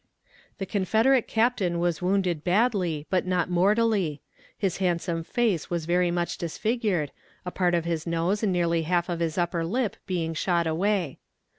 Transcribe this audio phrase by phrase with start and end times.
[0.57, 4.23] The confederate captain was wounded badly but not mortally;
[4.57, 7.11] his handsome face was very much disfigured,
[7.45, 11.19] a part of his nose and nearly half of his upper lip being shot away.